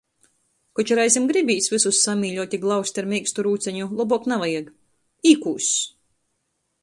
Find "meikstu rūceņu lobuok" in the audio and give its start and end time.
3.13-4.27